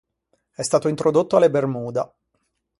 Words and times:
È 0.49 0.63
stato 0.63 0.87
introdotto 0.87 1.37
alle 1.37 1.51
Bermuda. 1.51 2.11